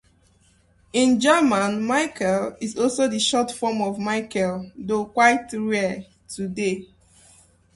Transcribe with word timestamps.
In 0.93 1.19
German, 1.19 1.85
"Michel" 1.85 2.57
is 2.59 2.75
also 2.75 3.07
the 3.07 3.19
short 3.19 3.51
form 3.51 3.83
of 3.83 3.99
Michael, 3.99 4.71
though 4.75 5.05
quite 5.05 5.53
rare 5.53 6.07
today. 6.27 6.87